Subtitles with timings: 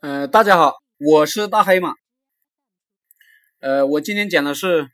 [0.00, 1.92] 呃，大家好，我是大黑马。
[3.58, 4.88] 呃，我今天讲的是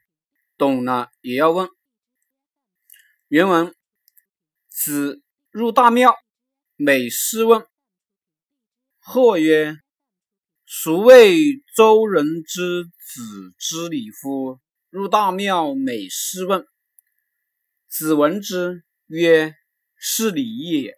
[0.56, 1.68] 懂了也要问。
[3.28, 3.74] 原文：
[4.70, 6.16] 子入大庙，
[6.76, 7.66] 每事问。
[8.98, 9.76] 或曰
[10.64, 11.36] ：“孰谓
[11.76, 14.58] 周人之子之礼乎？
[14.88, 16.66] 入大庙，每事问。”
[17.88, 19.54] 子闻之曰
[20.00, 20.96] ：“是礼也。”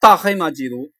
[0.00, 0.93] 大黑马解读。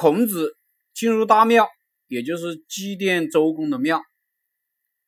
[0.00, 0.56] 孔子
[0.94, 1.68] 进入大庙，
[2.06, 4.00] 也就是祭奠周公的庙，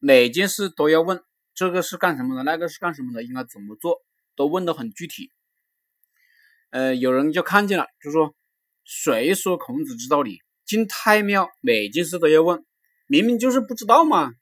[0.01, 1.23] 每件事都要问：
[1.55, 2.43] 这个是干什么的？
[2.43, 3.23] 那个是干什么的？
[3.23, 4.03] 应该怎么做？
[4.35, 5.31] 都问得很具体。
[6.71, 8.35] 呃，有人就看见了，就说
[8.83, 10.41] ：“谁说孔子知道礼？
[10.65, 12.67] 进太庙每件事都要问，
[13.07, 14.33] 明明就是不知道嘛。”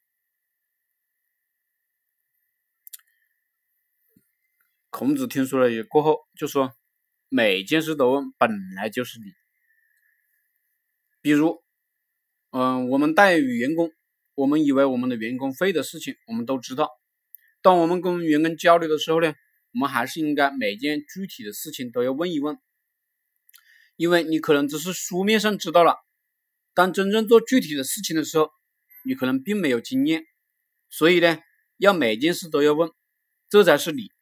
[4.88, 6.72] 孔子听说了也过后，就说
[7.28, 9.34] ：“每件事都问，本来就是礼。”
[11.20, 11.62] 比如，
[12.50, 13.90] 嗯，我们待遇员工，
[14.34, 16.88] 我们以为我们的员工会的事情，我们都知道。
[17.60, 19.34] 当我们跟员工交流的时候呢，
[19.74, 22.56] 我们还是应该每件具体的事情都要问一问，
[23.96, 25.96] 因为你可能只是书面上知道了，
[26.72, 28.50] 当真正做具体的事情的时候，
[29.04, 30.24] 你可能并没有经验，
[30.88, 31.38] 所以呢，
[31.76, 32.90] 要每件事都要问，
[33.50, 34.12] 这才是理。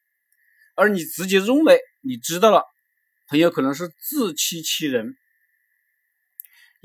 [0.74, 2.64] 而你直接认为你知道了，
[3.26, 5.14] 很有可能是自欺欺人。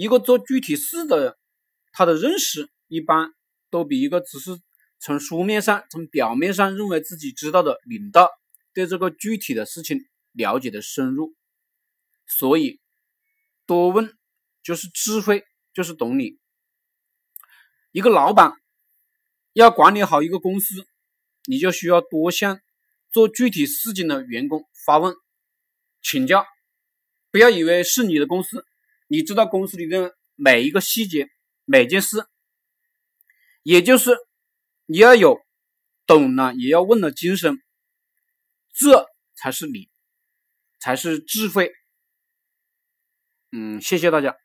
[0.02, 1.35] 一个做具体事的人，
[1.91, 3.35] 他的认识一般
[3.69, 4.59] 都比一个只是
[4.99, 8.27] 从书面上、从表面上认为自己知道的领导，
[8.73, 9.99] 对这个具体的事情
[10.31, 11.35] 了解的深入。
[12.25, 12.79] 所以，
[13.67, 14.17] 多问
[14.63, 16.39] 就是智慧，就是懂你。
[17.91, 18.53] 一个老板
[19.53, 20.83] 要管理好一个公司，
[21.45, 22.59] 你就需要多向
[23.11, 25.13] 做具体事情的员工发问、
[26.02, 26.44] 请教。
[27.29, 28.66] 不要以为是你的公司。
[29.11, 31.27] 你知道公司里的每一个细节，
[31.65, 32.25] 每件事，
[33.61, 34.16] 也就是
[34.85, 35.38] 你要有
[36.07, 37.61] 懂了也要问的精神，
[38.73, 39.05] 这
[39.35, 39.89] 才是你，
[40.79, 41.73] 才是智慧。
[43.51, 44.41] 嗯，谢谢大家。